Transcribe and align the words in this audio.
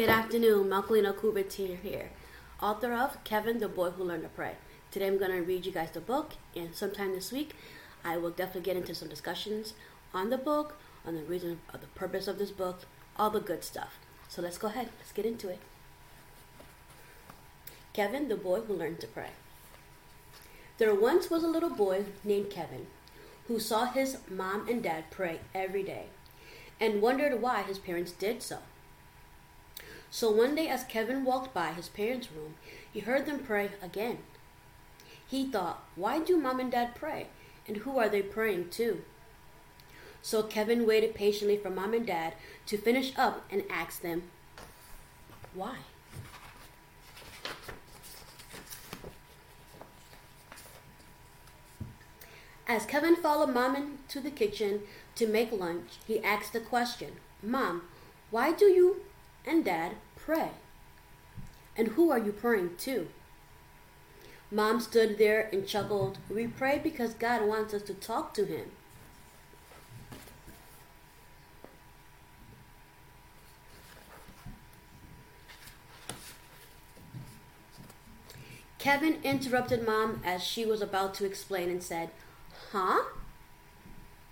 Good 0.00 0.08
afternoon, 0.08 0.70
Malcolina 0.70 1.12
Coubertier 1.12 1.78
here, 1.78 2.08
author 2.62 2.94
of 2.94 3.22
Kevin, 3.22 3.58
the 3.58 3.68
Boy 3.68 3.90
Who 3.90 4.02
Learned 4.02 4.22
to 4.22 4.30
Pray. 4.30 4.52
Today 4.90 5.06
I'm 5.06 5.18
going 5.18 5.30
to 5.30 5.42
read 5.42 5.66
you 5.66 5.72
guys 5.72 5.90
the 5.90 6.00
book, 6.00 6.32
and 6.56 6.74
sometime 6.74 7.12
this 7.12 7.30
week 7.30 7.54
I 8.02 8.16
will 8.16 8.30
definitely 8.30 8.62
get 8.62 8.78
into 8.78 8.94
some 8.94 9.10
discussions 9.10 9.74
on 10.14 10.30
the 10.30 10.38
book, 10.38 10.78
on 11.04 11.16
the 11.16 11.22
reason 11.24 11.60
of 11.74 11.82
the 11.82 11.86
purpose 11.88 12.28
of 12.28 12.38
this 12.38 12.50
book, 12.50 12.86
all 13.18 13.28
the 13.28 13.40
good 13.40 13.62
stuff. 13.62 13.98
So 14.26 14.40
let's 14.40 14.56
go 14.56 14.68
ahead, 14.68 14.88
let's 14.98 15.12
get 15.12 15.26
into 15.26 15.50
it. 15.50 15.58
Kevin, 17.92 18.28
the 18.28 18.36
Boy 18.36 18.60
Who 18.60 18.72
Learned 18.72 19.00
to 19.00 19.06
Pray. 19.06 19.32
There 20.78 20.94
once 20.94 21.28
was 21.28 21.44
a 21.44 21.46
little 21.46 21.68
boy 21.68 22.06
named 22.24 22.48
Kevin 22.48 22.86
who 23.48 23.60
saw 23.60 23.84
his 23.84 24.16
mom 24.30 24.66
and 24.66 24.82
dad 24.82 25.10
pray 25.10 25.40
every 25.54 25.82
day 25.82 26.06
and 26.80 27.02
wondered 27.02 27.42
why 27.42 27.64
his 27.64 27.78
parents 27.78 28.12
did 28.12 28.42
so. 28.42 28.60
So 30.10 30.30
one 30.30 30.56
day, 30.56 30.66
as 30.68 30.84
Kevin 30.84 31.24
walked 31.24 31.54
by 31.54 31.72
his 31.72 31.88
parents' 31.88 32.32
room, 32.32 32.54
he 32.92 33.00
heard 33.00 33.26
them 33.26 33.38
pray 33.38 33.70
again. 33.80 34.18
He 35.26 35.46
thought, 35.46 35.84
Why 35.94 36.18
do 36.18 36.36
mom 36.36 36.58
and 36.58 36.72
dad 36.72 36.94
pray? 36.96 37.28
And 37.68 37.78
who 37.78 37.98
are 37.98 38.08
they 38.08 38.22
praying 38.22 38.70
to? 38.70 39.02
So 40.22 40.42
Kevin 40.42 40.86
waited 40.86 41.14
patiently 41.14 41.56
for 41.56 41.70
mom 41.70 41.94
and 41.94 42.06
dad 42.06 42.34
to 42.66 42.76
finish 42.76 43.12
up 43.16 43.44
and 43.50 43.62
asked 43.70 44.02
them, 44.02 44.24
Why? 45.54 45.76
As 52.66 52.86
Kevin 52.86 53.16
followed 53.16 53.52
Mom 53.52 53.74
into 53.74 54.20
the 54.20 54.30
kitchen 54.30 54.82
to 55.16 55.26
make 55.26 55.50
lunch, 55.50 55.98
he 56.06 56.22
asked 56.22 56.52
the 56.52 56.60
question 56.60 57.14
Mom, 57.42 57.82
why 58.30 58.52
do 58.52 58.66
you 58.66 59.02
and 59.44 59.64
Dad 59.64 59.96
pray? 60.30 60.50
And 61.76 61.88
who 61.88 62.12
are 62.12 62.18
you 62.18 62.30
praying 62.30 62.76
to? 62.78 63.08
Mom 64.48 64.78
stood 64.78 65.18
there 65.18 65.48
and 65.52 65.66
chuckled. 65.66 66.18
We 66.28 66.46
pray 66.46 66.78
because 66.78 67.14
God 67.14 67.48
wants 67.48 67.74
us 67.74 67.82
to 67.82 67.94
talk 67.94 68.32
to 68.34 68.44
Him. 68.44 68.70
Kevin 78.78 79.18
interrupted 79.24 79.84
Mom 79.84 80.22
as 80.24 80.44
she 80.44 80.64
was 80.64 80.80
about 80.80 81.12
to 81.14 81.26
explain 81.26 81.68
and 81.70 81.82
said, 81.82 82.10
Huh? 82.70 83.02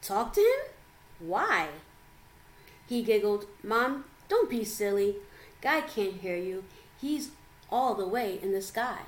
Talk 0.00 0.32
to 0.34 0.40
him? 0.40 1.26
Why? 1.28 1.68
He 2.86 3.02
giggled. 3.02 3.46
Mom, 3.62 4.04
don't 4.28 4.48
be 4.48 4.64
silly. 4.64 5.16
God 5.60 5.84
can't 5.88 6.14
hear 6.14 6.36
you. 6.36 6.64
He's 7.00 7.30
all 7.70 7.94
the 7.94 8.06
way 8.06 8.38
in 8.42 8.52
the 8.52 8.62
sky. 8.62 9.00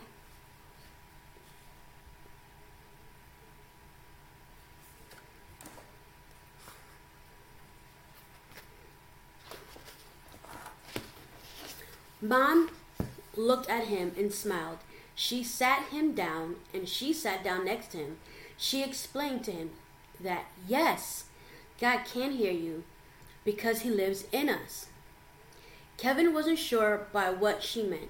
Mom 12.22 12.70
looked 13.34 13.70
at 13.70 13.84
him 13.84 14.12
and 14.16 14.32
smiled. 14.32 14.78
She 15.14 15.42
sat 15.42 15.88
him 15.88 16.12
down 16.12 16.56
and 16.74 16.88
she 16.88 17.12
sat 17.12 17.42
down 17.42 17.64
next 17.64 17.92
to 17.92 17.98
him. 17.98 18.18
She 18.56 18.82
explained 18.82 19.44
to 19.44 19.52
him 19.52 19.70
that 20.20 20.44
yes, 20.68 21.24
God 21.80 22.04
can 22.04 22.32
hear 22.32 22.52
you 22.52 22.84
because 23.44 23.80
he 23.82 23.90
lives 23.90 24.24
in 24.32 24.50
us. 24.50 24.86
Kevin 26.00 26.32
wasn't 26.32 26.58
sure 26.58 27.08
by 27.12 27.28
what 27.28 27.62
she 27.62 27.82
meant. 27.82 28.08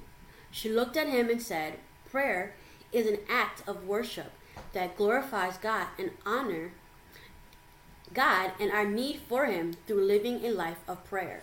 She 0.52 0.69
looked 0.69 0.96
at 0.96 1.08
him 1.08 1.28
and 1.28 1.42
said, 1.42 1.74
Prayer 2.08 2.55
is 2.92 3.05
an 3.05 3.19
act 3.28 3.69
of 3.69 3.84
worship 3.84 4.30
that 4.72 4.96
glorifies 4.96 5.56
God 5.56 5.89
and 5.98 6.12
honor 6.24 6.70
God 8.14 8.52
and 8.61 8.70
our 8.70 8.84
need 8.84 9.18
for 9.29 9.46
him 9.46 9.74
through 9.89 10.05
living 10.05 10.45
a 10.45 10.52
life 10.52 10.79
of 10.86 11.05
prayer. 11.05 11.42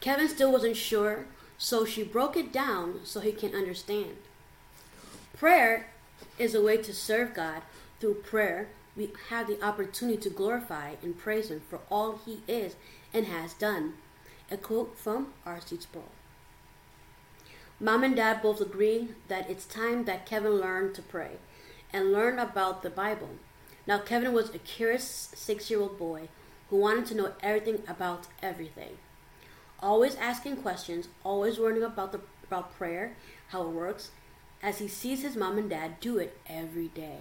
Kevin 0.00 0.28
still 0.28 0.50
wasn't 0.50 0.76
sure, 0.76 1.26
so 1.56 1.84
she 1.84 2.02
broke 2.02 2.36
it 2.36 2.52
down 2.52 3.00
so 3.04 3.20
he 3.20 3.30
can 3.30 3.54
understand. 3.54 4.16
Prayer 5.36 5.86
is 6.36 6.52
a 6.52 6.62
way 6.62 6.78
to 6.78 6.92
serve 6.92 7.32
God. 7.32 7.62
Through 7.98 8.14
prayer, 8.14 8.68
we 8.96 9.10
have 9.28 9.46
the 9.46 9.62
opportunity 9.62 10.18
to 10.18 10.30
glorify 10.30 10.94
and 11.02 11.18
praise 11.18 11.50
Him 11.50 11.62
for 11.68 11.80
all 11.90 12.20
He 12.24 12.40
is 12.48 12.76
and 13.12 13.26
has 13.26 13.54
done. 13.54 13.94
A 14.50 14.56
quote 14.56 14.96
from 14.96 15.32
R.C. 15.44 15.76
Sproul. 15.80 16.04
Mom 17.78 18.04
and 18.04 18.16
Dad 18.16 18.40
both 18.40 18.60
agree 18.60 19.08
that 19.28 19.50
it's 19.50 19.66
time 19.66 20.04
that 20.04 20.24
Kevin 20.24 20.52
learn 20.52 20.94
to 20.94 21.02
pray 21.02 21.32
and 21.92 22.12
learn 22.12 22.38
about 22.38 22.82
the 22.82 22.90
Bible. 22.90 23.30
Now, 23.86 23.98
Kevin 23.98 24.32
was 24.32 24.54
a 24.54 24.58
curious 24.58 25.30
six 25.34 25.68
year 25.68 25.80
old 25.80 25.98
boy 25.98 26.28
who 26.70 26.76
wanted 26.76 27.06
to 27.06 27.14
know 27.14 27.32
everything 27.42 27.82
about 27.88 28.26
everything 28.42 28.98
always 29.80 30.14
asking 30.16 30.56
questions, 30.56 31.08
always 31.24 31.58
learning 31.58 31.82
about 31.82 32.12
the 32.12 32.20
about 32.46 32.76
prayer, 32.76 33.16
how 33.48 33.62
it 33.62 33.70
works, 33.70 34.10
as 34.62 34.78
he 34.78 34.88
sees 34.88 35.22
his 35.22 35.36
mom 35.36 35.58
and 35.58 35.70
dad 35.70 35.98
do 36.00 36.18
it 36.18 36.38
every 36.48 36.88
day. 36.88 37.18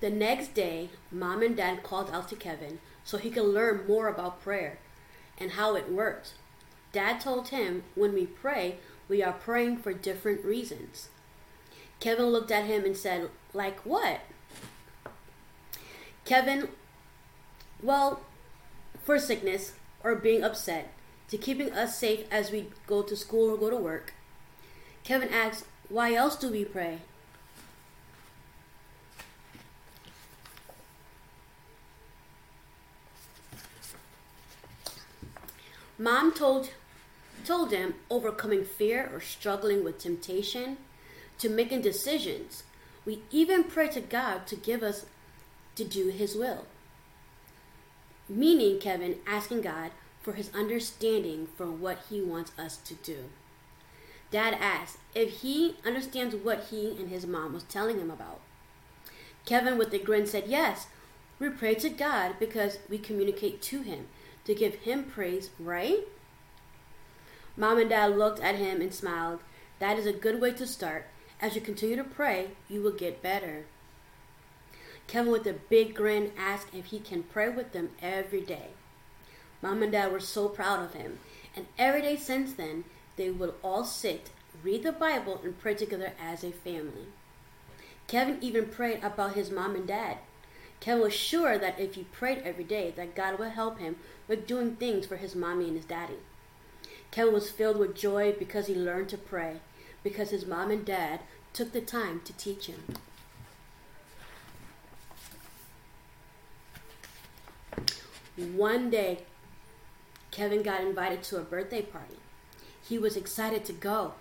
The 0.00 0.10
next 0.10 0.54
day, 0.54 0.90
mom 1.10 1.42
and 1.42 1.56
dad 1.56 1.82
called 1.82 2.10
out 2.10 2.28
to 2.28 2.36
Kevin 2.36 2.78
so 3.04 3.18
he 3.18 3.30
could 3.30 3.44
learn 3.44 3.86
more 3.86 4.08
about 4.08 4.42
prayer 4.42 4.78
and 5.38 5.52
how 5.52 5.74
it 5.74 5.90
works. 5.90 6.34
Dad 6.92 7.20
told 7.20 7.48
him 7.48 7.84
when 7.94 8.12
we 8.12 8.26
pray, 8.26 8.76
we 9.08 9.22
are 9.22 9.32
praying 9.32 9.78
for 9.78 9.92
different 9.92 10.44
reasons. 10.44 11.08
Kevin 11.98 12.26
looked 12.26 12.50
at 12.50 12.64
him 12.64 12.84
and 12.84 12.96
said, 12.96 13.30
Like 13.52 13.80
what? 13.80 14.20
Kevin, 16.24 16.68
well, 17.82 18.20
for 19.02 19.18
sickness 19.18 19.72
or 20.02 20.14
being 20.14 20.42
upset, 20.42 20.92
to 21.28 21.36
keeping 21.36 21.72
us 21.72 21.98
safe 21.98 22.26
as 22.30 22.50
we 22.50 22.68
go 22.86 23.02
to 23.02 23.16
school 23.16 23.50
or 23.50 23.58
go 23.58 23.70
to 23.70 23.76
work. 23.76 24.14
Kevin 25.04 25.28
asked, 25.28 25.64
Why 25.88 26.14
else 26.14 26.36
do 26.36 26.50
we 26.50 26.64
pray? 26.64 27.00
Mom 36.00 36.32
told 36.32 36.70
told 37.44 37.72
him 37.72 37.94
overcoming 38.08 38.64
fear 38.64 39.10
or 39.12 39.20
struggling 39.20 39.84
with 39.84 39.98
temptation 39.98 40.78
to 41.38 41.50
making 41.50 41.82
decisions. 41.82 42.62
We 43.04 43.22
even 43.30 43.64
pray 43.64 43.88
to 43.88 44.00
God 44.00 44.46
to 44.46 44.56
give 44.56 44.82
us 44.82 45.04
to 45.74 45.84
do 45.84 46.08
His 46.08 46.34
will. 46.34 46.64
Meaning, 48.30 48.78
Kevin 48.78 49.16
asking 49.26 49.60
God 49.60 49.90
for 50.22 50.32
his 50.32 50.50
understanding 50.54 51.48
for 51.56 51.66
what 51.70 51.98
he 52.08 52.22
wants 52.22 52.52
us 52.58 52.76
to 52.78 52.94
do. 52.94 53.24
Dad 54.30 54.54
asked 54.54 54.98
if 55.14 55.40
he 55.40 55.76
understands 55.84 56.34
what 56.34 56.68
he 56.70 56.90
and 56.90 57.08
his 57.08 57.26
mom 57.26 57.52
was 57.52 57.64
telling 57.64 57.98
him 57.98 58.10
about. 58.10 58.40
Kevin, 59.44 59.76
with 59.76 59.92
a 59.92 59.98
grin, 59.98 60.26
said, 60.26 60.44
Yes, 60.46 60.86
we 61.38 61.48
pray 61.48 61.74
to 61.76 61.90
God 61.90 62.36
because 62.38 62.78
we 62.88 62.98
communicate 62.98 63.60
to 63.62 63.82
him 63.82 64.06
to 64.44 64.54
give 64.54 64.74
him 64.76 65.04
praise, 65.04 65.50
right? 65.58 66.00
Mom 67.56 67.78
and 67.78 67.90
dad 67.90 68.16
looked 68.16 68.40
at 68.40 68.56
him 68.56 68.80
and 68.80 68.92
smiled. 68.92 69.40
That 69.78 69.98
is 69.98 70.06
a 70.06 70.12
good 70.12 70.40
way 70.40 70.52
to 70.52 70.66
start. 70.66 71.06
As 71.40 71.54
you 71.54 71.60
continue 71.60 71.96
to 71.96 72.04
pray, 72.04 72.50
you 72.68 72.82
will 72.82 72.92
get 72.92 73.22
better. 73.22 73.64
Kevin, 75.06 75.32
with 75.32 75.46
a 75.46 75.54
big 75.54 75.94
grin, 75.94 76.32
asked 76.38 76.74
if 76.74 76.86
he 76.86 77.00
can 77.00 77.24
pray 77.24 77.48
with 77.48 77.72
them 77.72 77.90
every 78.00 78.42
day. 78.42 78.68
Mom 79.62 79.82
and 79.82 79.92
Dad 79.92 80.12
were 80.12 80.20
so 80.20 80.48
proud 80.48 80.82
of 80.84 80.94
him, 80.94 81.18
and 81.56 81.66
every 81.78 82.00
day 82.00 82.16
since 82.16 82.52
then, 82.52 82.84
they 83.16 83.30
would 83.30 83.54
all 83.62 83.84
sit, 83.84 84.30
read 84.62 84.82
the 84.82 84.92
Bible, 84.92 85.40
and 85.42 85.58
pray 85.58 85.74
together 85.74 86.12
as 86.22 86.44
a 86.44 86.52
family. 86.52 87.06
Kevin 88.06 88.38
even 88.40 88.66
prayed 88.66 89.02
about 89.02 89.34
his 89.34 89.50
mom 89.50 89.74
and 89.74 89.86
dad. 89.86 90.18
Kevin 90.80 91.02
was 91.02 91.12
sure 91.12 91.58
that 91.58 91.78
if 91.78 91.94
he 91.94 92.04
prayed 92.04 92.42
every 92.44 92.64
day, 92.64 92.92
that 92.96 93.14
God 93.14 93.38
would 93.38 93.50
help 93.50 93.78
him 93.78 93.96
with 94.26 94.46
doing 94.46 94.76
things 94.76 95.06
for 95.06 95.16
his 95.16 95.36
mommy 95.36 95.66
and 95.66 95.76
his 95.76 95.84
daddy. 95.84 96.18
Kevin 97.10 97.34
was 97.34 97.50
filled 97.50 97.76
with 97.76 97.94
joy 97.94 98.32
because 98.38 98.66
he 98.66 98.74
learned 98.74 99.10
to 99.10 99.18
pray, 99.18 99.56
because 100.02 100.30
his 100.30 100.46
mom 100.46 100.70
and 100.70 100.84
dad 100.84 101.20
took 101.52 101.72
the 101.72 101.80
time 101.80 102.22
to 102.24 102.32
teach 102.32 102.66
him. 102.66 102.82
One 108.36 108.88
day, 108.88 109.18
Kevin 110.30 110.62
got 110.62 110.80
invited 110.80 111.22
to 111.24 111.36
a 111.36 111.42
birthday 111.42 111.82
party. 111.82 112.16
He 112.82 112.98
was 112.98 113.16
excited 113.16 113.64
to 113.66 113.72
go. 113.72 114.14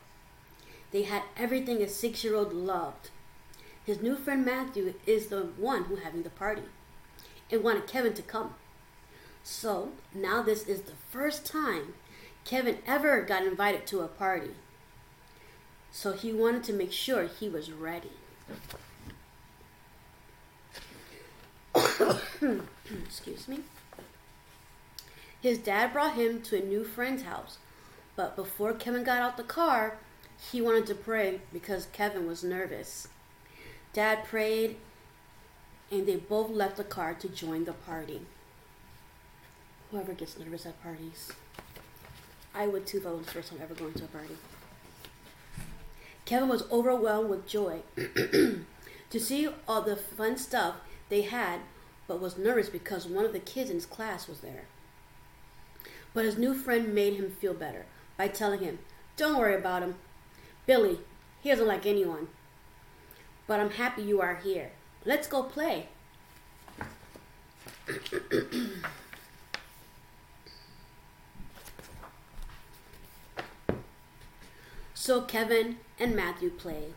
They 0.91 1.03
had 1.03 1.23
everything 1.37 1.81
a 1.81 1.87
six 1.87 2.23
year 2.23 2.35
old 2.35 2.51
loved. 2.51 3.09
His 3.85 4.01
new 4.01 4.15
friend 4.15 4.45
Matthew 4.45 4.93
is 5.05 5.27
the 5.27 5.49
one 5.57 5.85
who 5.85 5.95
having 5.97 6.23
the 6.23 6.29
party 6.29 6.63
and 7.51 7.63
wanted 7.63 7.87
Kevin 7.87 8.13
to 8.13 8.21
come. 8.21 8.53
So 9.43 9.89
now 10.13 10.41
this 10.41 10.67
is 10.67 10.81
the 10.81 10.95
first 11.11 11.45
time 11.45 11.93
Kevin 12.45 12.79
ever 12.85 13.21
got 13.21 13.45
invited 13.45 13.87
to 13.87 14.01
a 14.01 14.07
party. 14.07 14.51
So 15.91 16.13
he 16.13 16.31
wanted 16.31 16.63
to 16.65 16.73
make 16.73 16.91
sure 16.91 17.23
he 17.23 17.49
was 17.49 17.71
ready. 17.71 18.11
Excuse 23.05 23.47
me. 23.47 23.59
His 25.41 25.57
dad 25.57 25.93
brought 25.93 26.15
him 26.15 26.41
to 26.43 26.57
a 26.57 26.65
new 26.65 26.83
friend's 26.83 27.23
house, 27.23 27.57
but 28.15 28.35
before 28.35 28.73
Kevin 28.73 29.03
got 29.03 29.21
out 29.21 29.37
the 29.37 29.43
car, 29.43 29.97
he 30.51 30.61
wanted 30.61 30.85
to 30.87 30.95
pray 30.95 31.41
because 31.53 31.87
Kevin 31.93 32.27
was 32.27 32.43
nervous. 32.43 33.07
Dad 33.93 34.23
prayed, 34.25 34.77
and 35.91 36.05
they 36.05 36.17
both 36.17 36.51
left 36.51 36.77
the 36.77 36.83
car 36.83 37.13
to 37.15 37.27
join 37.27 37.65
the 37.65 37.73
party. 37.73 38.21
Whoever 39.91 40.13
gets 40.13 40.37
nervous 40.37 40.65
at 40.65 40.81
parties. 40.83 41.31
I 42.53 42.67
would 42.67 42.85
too 42.85 42.97
if 42.99 43.07
I 43.07 43.11
was 43.11 43.25
the 43.25 43.31
first 43.31 43.49
time 43.49 43.59
ever 43.61 43.73
going 43.73 43.93
to 43.93 44.05
a 44.05 44.07
party. 44.07 44.37
Kevin 46.25 46.49
was 46.49 46.69
overwhelmed 46.71 47.29
with 47.29 47.47
joy 47.47 47.81
to 47.95 49.19
see 49.19 49.49
all 49.67 49.81
the 49.81 49.95
fun 49.95 50.37
stuff 50.37 50.75
they 51.09 51.21
had, 51.21 51.61
but 52.07 52.21
was 52.21 52.37
nervous 52.37 52.69
because 52.69 53.07
one 53.07 53.25
of 53.25 53.33
the 53.33 53.39
kids 53.39 53.71
in 53.71 53.77
his 53.77 53.85
class 53.87 54.27
was 54.27 54.41
there. 54.41 54.65
But 56.13 56.25
his 56.25 56.37
new 56.37 56.53
friend 56.53 56.93
made 56.93 57.15
him 57.15 57.31
feel 57.31 57.55
better 57.55 57.85
by 58.17 58.27
telling 58.27 58.59
him, 58.59 58.79
Don't 59.17 59.37
worry 59.39 59.55
about 59.55 59.81
him. 59.81 59.95
Billy, 60.67 60.99
he 61.41 61.49
doesn't 61.49 61.67
like 61.67 61.87
anyone. 61.87 62.27
But 63.49 63.59
I'm 63.59 63.71
happy 63.71 64.03
you 64.03 64.21
are 64.21 64.35
here. 64.35 64.69
Let's 65.05 65.27
go 65.27 65.41
play. 65.41 65.87
so 74.93 75.21
Kevin 75.21 75.77
and 75.99 76.15
Matthew 76.15 76.51
played. 76.51 76.93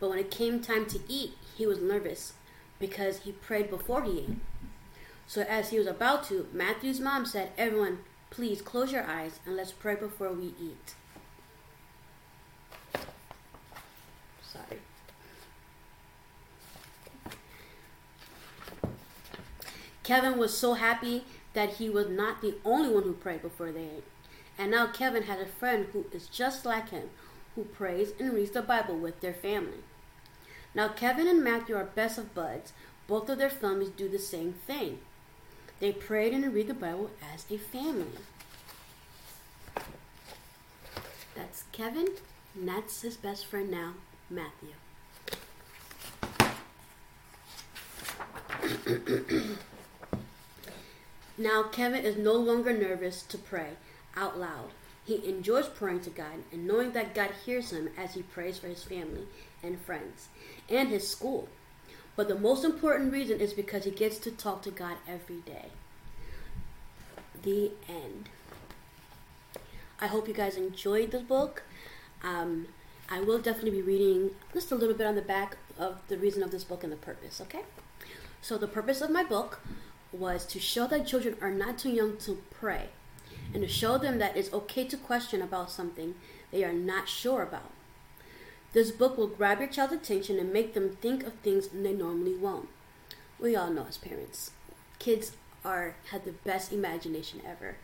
But 0.00 0.08
when 0.08 0.18
it 0.18 0.30
came 0.30 0.60
time 0.60 0.86
to 0.86 0.98
eat, 1.08 1.34
he 1.58 1.66
was 1.66 1.78
nervous 1.78 2.32
because 2.78 3.18
he 3.24 3.32
prayed 3.32 3.68
before 3.68 4.02
he 4.02 4.20
ate. 4.20 4.36
So 5.26 5.42
as 5.42 5.68
he 5.68 5.78
was 5.78 5.86
about 5.86 6.24
to, 6.28 6.48
Matthew's 6.54 7.00
mom 7.00 7.26
said, 7.26 7.50
Everyone, 7.58 7.98
please 8.30 8.62
close 8.62 8.92
your 8.92 9.04
eyes 9.04 9.40
and 9.44 9.56
let's 9.56 9.72
pray 9.72 9.96
before 9.96 10.32
we 10.32 10.54
eat. 10.58 10.94
Kevin 20.12 20.36
was 20.36 20.54
so 20.54 20.74
happy 20.74 21.24
that 21.54 21.76
he 21.76 21.88
was 21.88 22.06
not 22.06 22.42
the 22.42 22.56
only 22.66 22.92
one 22.92 23.04
who 23.04 23.14
prayed 23.14 23.40
before 23.40 23.72
they 23.72 23.84
ate. 23.84 24.04
And 24.58 24.70
now 24.70 24.88
Kevin 24.88 25.22
had 25.22 25.40
a 25.40 25.46
friend 25.46 25.86
who 25.90 26.04
is 26.12 26.26
just 26.26 26.66
like 26.66 26.90
him, 26.90 27.08
who 27.54 27.64
prays 27.64 28.12
and 28.20 28.34
reads 28.34 28.50
the 28.50 28.60
Bible 28.60 28.98
with 28.98 29.22
their 29.22 29.32
family. 29.32 29.78
Now, 30.74 30.88
Kevin 30.88 31.26
and 31.26 31.42
Matthew 31.42 31.76
are 31.76 31.86
best 31.86 32.18
of 32.18 32.34
buds. 32.34 32.74
Both 33.06 33.30
of 33.30 33.38
their 33.38 33.48
families 33.48 33.88
do 33.96 34.06
the 34.06 34.18
same 34.18 34.52
thing. 34.52 34.98
They 35.80 35.92
prayed 35.92 36.34
and 36.34 36.52
read 36.52 36.68
the 36.68 36.74
Bible 36.74 37.08
as 37.32 37.46
a 37.50 37.56
family. 37.56 38.18
That's 41.34 41.64
Kevin, 41.72 42.08
and 42.54 42.68
that's 42.68 43.00
his 43.00 43.16
best 43.16 43.46
friend 43.46 43.70
now, 43.70 43.94
Matthew. 44.28 44.74
now, 51.38 51.62
Kevin 51.62 52.04
is 52.04 52.16
no 52.16 52.34
longer 52.34 52.72
nervous 52.72 53.22
to 53.22 53.38
pray 53.38 53.70
out 54.16 54.38
loud. 54.38 54.70
He 55.04 55.26
enjoys 55.28 55.66
praying 55.66 56.00
to 56.02 56.10
God 56.10 56.44
and 56.52 56.66
knowing 56.66 56.92
that 56.92 57.14
God 57.14 57.30
hears 57.44 57.70
him 57.70 57.88
as 57.96 58.14
he 58.14 58.22
prays 58.22 58.58
for 58.58 58.68
his 58.68 58.84
family 58.84 59.26
and 59.62 59.80
friends 59.80 60.28
and 60.68 60.88
his 60.88 61.08
school. 61.08 61.48
But 62.14 62.28
the 62.28 62.38
most 62.38 62.64
important 62.64 63.12
reason 63.12 63.40
is 63.40 63.54
because 63.54 63.84
he 63.84 63.90
gets 63.90 64.18
to 64.18 64.30
talk 64.30 64.62
to 64.62 64.70
God 64.70 64.96
every 65.08 65.40
day. 65.40 65.66
The 67.42 67.72
end. 67.88 68.28
I 70.00 70.08
hope 70.08 70.28
you 70.28 70.34
guys 70.34 70.56
enjoyed 70.56 71.10
this 71.10 71.22
book. 71.22 71.62
Um, 72.22 72.68
I 73.10 73.20
will 73.20 73.38
definitely 73.38 73.70
be 73.70 73.82
reading 73.82 74.30
just 74.52 74.70
a 74.70 74.74
little 74.74 74.94
bit 74.94 75.06
on 75.06 75.14
the 75.14 75.22
back 75.22 75.56
of 75.78 76.00
the 76.08 76.18
reason 76.18 76.42
of 76.42 76.50
this 76.50 76.64
book 76.64 76.84
and 76.84 76.92
the 76.92 76.96
purpose, 76.96 77.40
okay? 77.40 77.62
So, 78.40 78.58
the 78.58 78.68
purpose 78.68 79.00
of 79.00 79.10
my 79.10 79.24
book 79.24 79.60
was 80.12 80.44
to 80.46 80.60
show 80.60 80.86
that 80.86 81.06
children 81.06 81.36
are 81.40 81.50
not 81.50 81.78
too 81.78 81.90
young 81.90 82.16
to 82.18 82.42
pray 82.50 82.88
and 83.54 83.62
to 83.62 83.68
show 83.68 83.98
them 83.98 84.18
that 84.18 84.36
it's 84.36 84.52
okay 84.52 84.84
to 84.84 84.96
question 84.96 85.42
about 85.42 85.70
something 85.70 86.14
they 86.50 86.64
are 86.64 86.72
not 86.72 87.08
sure 87.08 87.42
about. 87.42 87.70
This 88.72 88.90
book 88.90 89.18
will 89.18 89.26
grab 89.26 89.58
your 89.58 89.68
child's 89.68 89.92
attention 89.92 90.38
and 90.38 90.52
make 90.52 90.74
them 90.74 90.96
think 91.00 91.24
of 91.24 91.34
things 91.34 91.68
they 91.68 91.92
normally 91.92 92.34
won't. 92.34 92.68
We 93.38 93.54
all 93.56 93.70
know 93.70 93.86
as 93.88 93.98
parents, 93.98 94.52
kids 94.98 95.32
are 95.64 95.96
have 96.10 96.24
the 96.24 96.32
best 96.32 96.72
imagination 96.72 97.42
ever. 97.46 97.76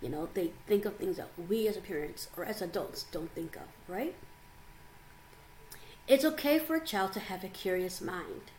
You 0.00 0.08
know, 0.08 0.28
they 0.34 0.52
think 0.66 0.84
of 0.84 0.96
things 0.96 1.16
that 1.16 1.28
we 1.48 1.68
as 1.68 1.76
parents 1.76 2.28
or 2.36 2.44
as 2.44 2.60
adults 2.60 3.04
don't 3.04 3.32
think 3.34 3.54
of, 3.54 3.62
right? 3.86 4.14
It's 6.08 6.24
okay 6.24 6.58
for 6.58 6.74
a 6.74 6.84
child 6.84 7.12
to 7.12 7.20
have 7.20 7.44
a 7.44 7.48
curious 7.48 8.00
mind. 8.00 8.50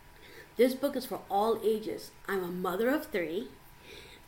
This 0.56 0.74
book 0.74 0.94
is 0.94 1.04
for 1.04 1.20
all 1.28 1.60
ages. 1.64 2.12
I'm 2.28 2.44
a 2.44 2.48
mother 2.48 2.88
of 2.88 3.06
three, 3.06 3.48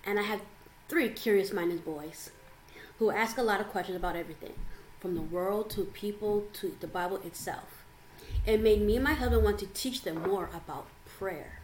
and 0.05 0.19
I 0.19 0.23
have 0.23 0.40
three 0.88 1.08
curious 1.08 1.52
minded 1.52 1.84
boys 1.84 2.31
who 2.99 3.12
ask 3.12 3.38
a 3.38 3.43
lot 3.43 3.61
of 3.61 3.69
questions 3.69 3.96
about 3.96 4.17
everything 4.17 4.55
from 4.99 5.14
the 5.14 5.20
world 5.20 5.70
to 5.70 5.84
people 5.84 6.46
to 6.55 6.76
the 6.81 6.88
Bible 6.88 7.19
itself. 7.19 7.84
It 8.44 8.61
made 8.61 8.82
me 8.82 8.96
and 8.96 9.05
my 9.05 9.12
husband 9.12 9.44
want 9.44 9.61
to 9.61 9.67
teach 9.67 10.02
them 10.02 10.23
more 10.23 10.50
about 10.52 10.88
prayer. 11.06 11.61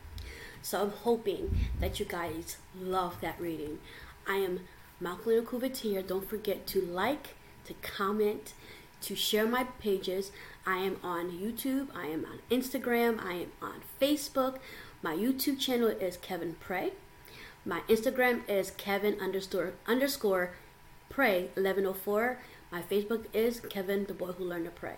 So 0.63 0.81
I'm 0.81 0.91
hoping 0.91 1.57
that 1.81 1.99
you 1.99 2.07
guys 2.07 2.57
love 2.81 3.17
that 3.21 3.41
reading. 3.41 3.81
I 4.29 4.37
am 4.37 4.61
Malcolm 5.01 5.45
Couvetier. 5.45 6.07
Don't 6.07 6.29
forget 6.29 6.69
to 6.69 6.81
like, 6.81 7.35
to 7.65 7.75
comment, 7.75 8.55
to 9.03 9.15
share 9.15 9.47
my 9.47 9.65
pages. 9.81 10.33
I 10.67 10.79
am 10.79 10.97
on 11.03 11.31
YouTube, 11.31 11.89
I 11.95 12.07
am 12.07 12.25
on 12.25 12.39
Instagram, 12.51 13.23
I 13.23 13.33
am 13.35 13.53
on 13.61 13.83
Facebook. 14.01 14.59
My 15.03 15.15
YouTube 15.15 15.59
channel 15.59 15.89
is 15.89 16.17
Kevin 16.17 16.57
Pray. 16.61 16.93
My 17.65 17.81
Instagram 17.89 18.49
is 18.49 18.71
Kevin 18.73 19.21
underscore 19.21 19.75
underscore 19.87 20.53
pray 21.11 21.51
1104. 21.55 22.39
My 22.71 22.83
Facebook 22.83 23.27
is 23.33 23.61
Kevin 23.61 24.07
the 24.07 24.15
boy 24.15 24.33
who 24.33 24.45
learned 24.45 24.65
to 24.65 24.71
pray. 24.71 24.97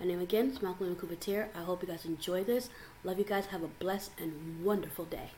My 0.00 0.06
name 0.06 0.20
again 0.20 0.50
is 0.50 0.60
Malcolm 0.60 0.96
Couvetier. 0.96 1.48
I 1.54 1.62
hope 1.62 1.82
you 1.82 1.88
guys 1.88 2.04
enjoy 2.04 2.44
this. 2.44 2.68
Love 3.04 3.18
you 3.18 3.24
guys. 3.24 3.46
Have 3.46 3.62
a 3.62 3.68
blessed 3.68 4.10
and 4.18 4.64
wonderful 4.64 5.04
day. 5.04 5.30